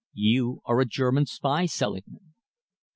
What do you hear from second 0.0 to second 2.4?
You are a German spy, Selingman."